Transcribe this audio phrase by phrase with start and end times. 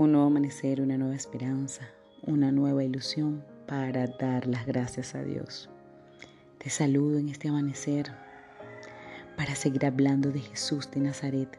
[0.00, 1.86] un nuevo amanecer, una nueva esperanza,
[2.22, 5.68] una nueva ilusión para dar las gracias a Dios.
[6.56, 8.10] Te saludo en este amanecer
[9.36, 11.58] para seguir hablando de Jesús de Nazaret,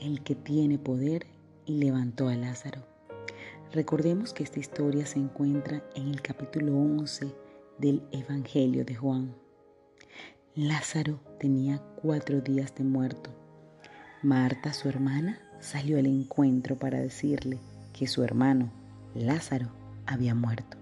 [0.00, 1.26] el que tiene poder
[1.66, 2.86] y levantó a Lázaro.
[3.70, 7.34] Recordemos que esta historia se encuentra en el capítulo 11
[7.76, 9.34] del Evangelio de Juan.
[10.54, 13.28] Lázaro tenía cuatro días de muerto.
[14.22, 17.58] Marta, su hermana, salió al encuentro para decirle
[17.92, 18.68] que su hermano,
[19.14, 19.68] Lázaro,
[20.06, 20.76] había muerto.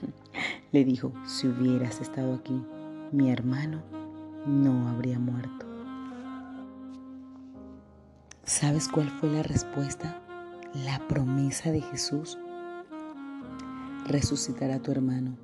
[0.72, 2.62] Le dijo, si hubieras estado aquí,
[3.10, 3.82] mi hermano
[4.46, 5.66] no habría muerto.
[8.44, 10.22] ¿Sabes cuál fue la respuesta?
[10.84, 12.38] La promesa de Jesús.
[14.06, 15.36] Resucitará tu hermano.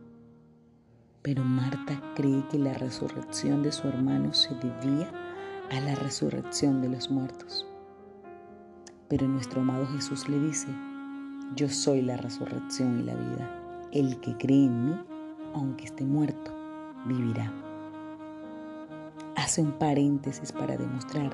[1.23, 5.11] Pero Marta cree que la resurrección de su hermano se debía
[5.71, 7.70] a la resurrección de los muertos.
[9.11, 10.69] Pero nuestro amado Jesús le dice,
[11.57, 13.89] yo soy la resurrección y la vida.
[13.91, 14.97] El que cree en mí,
[15.53, 16.53] aunque esté muerto,
[17.07, 17.53] vivirá.
[19.35, 21.31] Hace un paréntesis para demostrar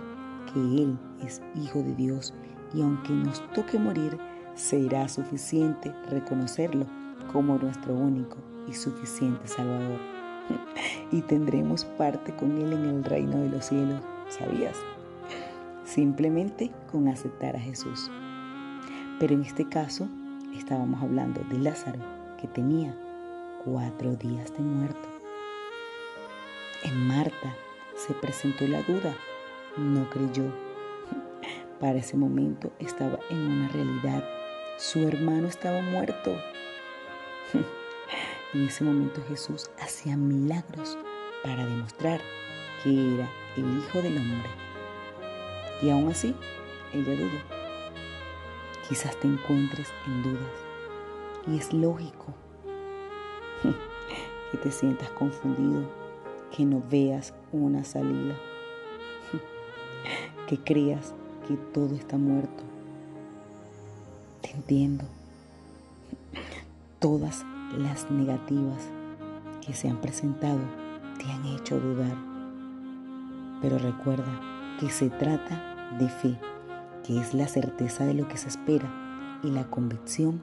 [0.53, 2.33] que Él es Hijo de Dios
[2.73, 4.17] y aunque nos toque morir,
[4.55, 6.87] será suficiente reconocerlo
[7.31, 10.01] como nuestro único y suficiente Salvador.
[11.13, 14.77] y tendremos parte con Él en el reino de los cielos, ¿sabías?
[15.87, 18.11] Simplemente con aceptar a Jesús.
[19.19, 20.09] Pero en este caso
[20.55, 22.01] estábamos hablando de Lázaro,
[22.39, 22.95] que tenía
[23.65, 25.09] cuatro días de muerto.
[26.85, 27.55] En Marta
[27.97, 29.15] se presentó la duda,
[29.77, 30.53] no creyó.
[31.81, 34.25] Para ese momento estaba en una realidad,
[34.79, 36.37] su hermano estaba muerto.
[38.55, 40.97] En ese momento Jesús hacía milagros
[41.43, 42.21] para demostrar
[42.83, 44.66] que era el Hijo del Hombre.
[45.83, 46.35] Y aún así,
[46.93, 47.39] ella dudó.
[48.89, 50.67] Quizás te encuentres en dudas.
[51.47, 52.27] Y es lógico
[54.51, 55.83] que te sientas confundido,
[56.57, 58.35] que no veas una salida,
[60.49, 61.15] que creas
[61.47, 62.65] que todo está muerto.
[64.41, 65.05] Te entiendo.
[66.99, 67.45] Todas
[67.77, 68.89] las negativas
[69.65, 70.61] que se han presentado
[71.19, 72.17] te han hecho dudar.
[73.61, 74.41] Pero recuerda
[74.79, 76.39] que se trata de fe,
[77.05, 78.89] que es la certeza de lo que se espera
[79.43, 80.43] y la convicción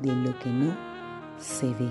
[0.00, 0.74] de lo que no
[1.38, 1.90] se ve.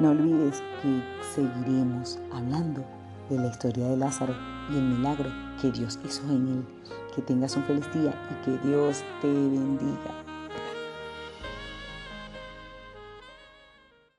[0.00, 1.02] No olvides que
[1.34, 2.84] seguiremos hablando
[3.30, 4.34] de la historia de Lázaro
[4.70, 6.64] y el milagro que Dios hizo en él.
[7.14, 10.27] Que tengas un feliz día y que Dios te bendiga.